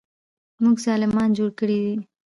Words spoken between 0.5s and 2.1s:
موږ ظالمان جوړ کړي دي.